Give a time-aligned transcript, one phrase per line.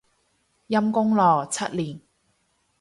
[0.69, 2.01] 陰功咯，七年